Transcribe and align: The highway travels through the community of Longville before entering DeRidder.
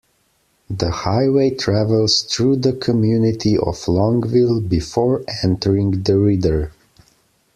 The 0.71 0.89
highway 0.89 1.51
travels 1.51 2.23
through 2.23 2.55
the 2.55 2.73
community 2.73 3.55
of 3.55 3.87
Longville 3.87 4.59
before 4.61 5.23
entering 5.43 6.01
DeRidder. 6.01 6.71